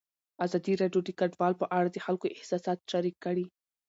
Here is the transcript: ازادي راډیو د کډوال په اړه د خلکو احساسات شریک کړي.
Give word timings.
ازادي 0.45 0.73
راډیو 0.81 1.01
د 1.05 1.09
کډوال 1.19 1.53
په 1.61 1.65
اړه 1.77 1.89
د 1.91 1.97
خلکو 2.05 2.33
احساسات 2.35 2.79
شریک 2.91 3.15
کړي. 3.25 3.45